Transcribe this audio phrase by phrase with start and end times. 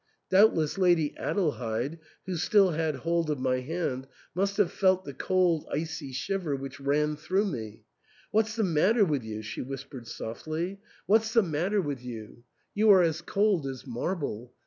[0.31, 5.67] Doubtless Lady Adelheid, who still had hold of my hand, must have felt the cold
[5.71, 7.83] icy shiver which ran through me.
[8.31, 12.17] "What's the matter with you?" she whispered softly;'* what's the matter with you?
[12.75, 14.53] 254 THE ENTAIL, You are as cold as marble.